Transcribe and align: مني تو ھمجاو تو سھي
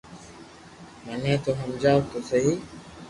مني 1.05 1.33
تو 1.43 1.51
ھمجاو 1.59 1.99
تو 2.09 2.17
سھي 2.29 2.41